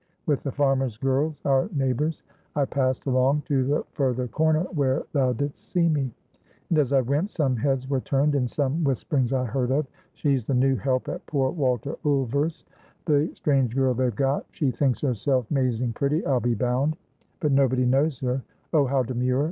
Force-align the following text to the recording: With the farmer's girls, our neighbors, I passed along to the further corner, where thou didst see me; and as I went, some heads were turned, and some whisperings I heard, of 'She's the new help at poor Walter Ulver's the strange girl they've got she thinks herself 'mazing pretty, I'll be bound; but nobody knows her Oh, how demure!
With 0.25 0.41
the 0.41 0.51
farmer's 0.51 0.97
girls, 0.97 1.43
our 1.45 1.69
neighbors, 1.73 2.23
I 2.55 2.65
passed 2.65 3.05
along 3.05 3.43
to 3.45 3.63
the 3.63 3.83
further 3.91 4.27
corner, 4.27 4.61
where 4.73 5.03
thou 5.13 5.31
didst 5.31 5.71
see 5.71 5.87
me; 5.87 6.11
and 6.71 6.79
as 6.79 6.91
I 6.91 7.01
went, 7.01 7.29
some 7.29 7.55
heads 7.55 7.87
were 7.87 7.99
turned, 7.99 8.33
and 8.33 8.49
some 8.49 8.83
whisperings 8.83 9.31
I 9.31 9.45
heard, 9.45 9.69
of 9.69 9.85
'She's 10.15 10.43
the 10.45 10.55
new 10.55 10.75
help 10.75 11.07
at 11.07 11.23
poor 11.27 11.51
Walter 11.51 11.97
Ulver's 12.03 12.65
the 13.05 13.29
strange 13.35 13.75
girl 13.75 13.93
they've 13.93 14.15
got 14.15 14.43
she 14.49 14.71
thinks 14.71 15.01
herself 15.01 15.45
'mazing 15.51 15.93
pretty, 15.93 16.25
I'll 16.25 16.39
be 16.39 16.55
bound; 16.55 16.97
but 17.39 17.51
nobody 17.51 17.85
knows 17.85 18.17
her 18.21 18.41
Oh, 18.73 18.87
how 18.87 19.03
demure! 19.03 19.39